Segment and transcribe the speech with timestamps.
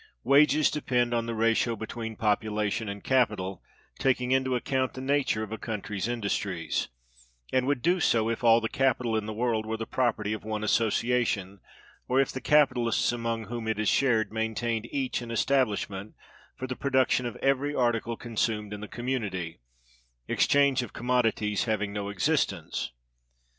[0.23, 3.61] Wages depend on the ratio between population and capital
[3.99, 6.87] [taking into account the nature of a country's industries];
[7.53, 10.43] and would do so if all the capital in the world were the property of
[10.43, 11.59] one association,
[12.07, 16.15] or if the capitalists among whom it is shared maintained each an establishment
[16.55, 19.59] for the production of every article consumed in the community,
[20.27, 22.91] exchange of commodities having no existence.